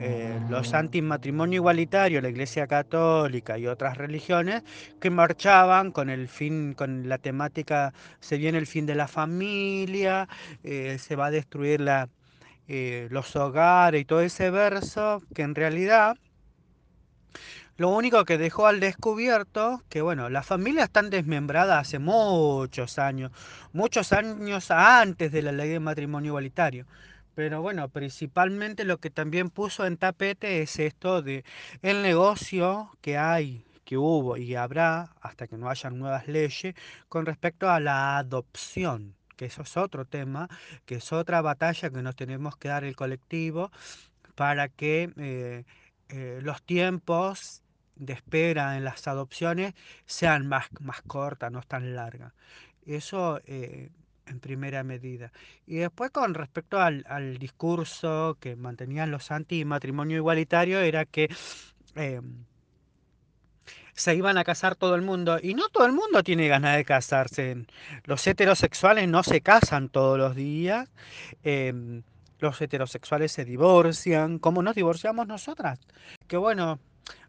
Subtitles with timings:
[0.00, 4.62] eh, los antimatrimonio igualitario, la Iglesia Católica y otras religiones
[5.00, 10.28] que marchaban con el fin, con la temática, se viene el fin de la familia,
[10.62, 12.08] eh, se va a destruir la,
[12.68, 16.16] eh, los hogares y todo ese verso, que en realidad
[17.76, 23.32] lo único que dejó al descubierto, que bueno, las familias están desmembradas hace muchos años,
[23.72, 26.86] muchos años antes de la ley de matrimonio igualitario.
[27.38, 31.44] Pero bueno, principalmente lo que también puso en tapete es esto de
[31.82, 36.74] el negocio que hay, que hubo y habrá hasta que no hayan nuevas leyes
[37.08, 40.48] con respecto a la adopción, que eso es otro tema,
[40.84, 43.70] que es otra batalla que nos tenemos que dar el colectivo
[44.34, 45.64] para que eh,
[46.08, 47.62] eh, los tiempos
[47.94, 49.74] de espera en las adopciones
[50.06, 52.32] sean más, más cortas, no tan largas.
[52.84, 53.90] Eso eh,
[54.28, 55.32] en primera medida.
[55.66, 61.28] Y después con respecto al, al discurso que mantenían los anti-matrimonio igualitario, era que
[61.96, 62.20] eh,
[63.94, 65.38] se iban a casar todo el mundo.
[65.42, 67.66] Y no todo el mundo tiene ganas de casarse.
[68.04, 70.88] Los heterosexuales no se casan todos los días.
[71.42, 72.02] eh,
[72.38, 75.80] los heterosexuales se divorcian, como nos divorciamos nosotras.
[76.26, 76.78] Que bueno,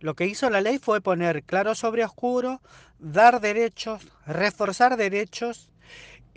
[0.00, 2.60] lo que hizo la ley fue poner claro sobre oscuro,
[2.98, 5.70] dar derechos, reforzar derechos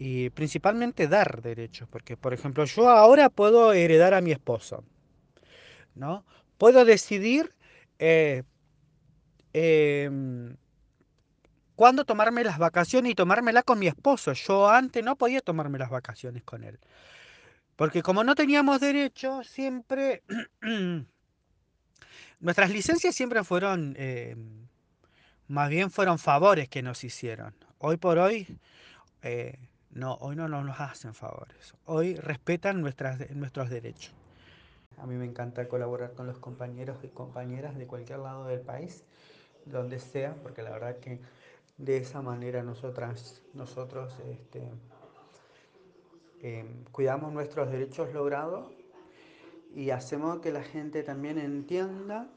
[0.02, 1.90] y principalmente dar derechos.
[1.90, 4.86] Porque, por ejemplo, yo ahora puedo heredar a mi esposo,
[5.94, 6.26] ¿no?
[6.58, 7.54] Puedo decidir
[8.00, 8.44] eh,
[9.52, 10.56] em,
[11.76, 14.32] cuándo tomarme las vacaciones y tomármela con mi esposo.
[14.32, 16.80] Yo antes no podía tomarme las vacaciones con él.
[17.76, 20.24] Porque como no teníamos derecho, siempre
[22.40, 24.38] nuestras licencias siempre fueron, eh,
[25.50, 27.54] más bien fueron favores que nos hicieron.
[27.80, 28.48] Hoy por hoy,
[29.24, 29.60] eh,
[29.92, 31.74] no, hoy no nos hacen favores.
[31.86, 34.14] Hoy respetan nuestras, nuestros derechos.
[34.98, 39.04] A mí me encanta colaborar con los compañeros y compañeras de cualquier lado del país,
[39.66, 41.22] donde sea, porque la verdad que
[41.78, 44.62] de esa manera nosotras, nosotros este,
[46.42, 48.68] eh, cuidamos nuestros derechos logrados
[49.74, 52.28] y hacemos que la gente también entienda,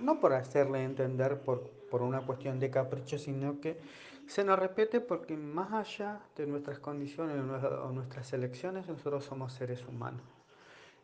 [0.00, 3.78] no por hacerle entender por, por una cuestión de capricho, sino que
[4.26, 9.84] se nos respete porque más allá de nuestras condiciones o nuestras elecciones, nosotros somos seres
[9.86, 10.22] humanos.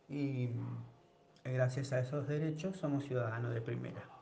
[0.07, 0.49] Y
[1.43, 4.16] gracias a esos derechos somos ciudadanos de primera.